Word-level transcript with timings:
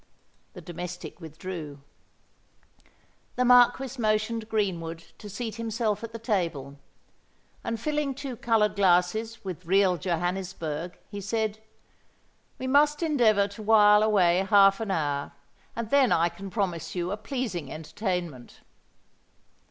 The 0.53 0.61
domestic 0.61 1.21
withdrew. 1.21 1.79
The 3.35 3.45
Marquis 3.45 4.01
motioned 4.01 4.49
Greenwood 4.49 5.03
to 5.19 5.29
seat 5.29 5.57
himself 5.57 6.03
at 6.03 6.11
the 6.11 6.17
table; 6.17 6.77
and, 7.63 7.79
filling 7.79 8.15
two 8.15 8.35
coloured 8.35 8.75
glasses 8.75 9.45
with 9.45 9.63
real 9.67 9.97
Johannisberg, 9.99 10.97
he 11.11 11.21
said, 11.21 11.59
"We 12.57 12.65
must 12.65 13.03
endeavour 13.03 13.47
to 13.49 13.61
while 13.61 14.01
away 14.01 14.39
half 14.39 14.79
an 14.79 14.89
hour; 14.89 15.33
and 15.75 15.91
then 15.91 16.11
I 16.11 16.29
can 16.29 16.49
promise 16.49 16.95
you 16.95 17.11
a 17.11 17.15
pleasing 17.17 17.71
entertainment." 17.71 18.61